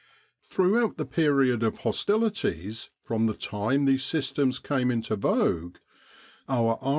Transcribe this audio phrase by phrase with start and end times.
[0.41, 5.75] Throughout the period of hostilities, from the time these systems came into vogue,
[6.49, 6.89] our R.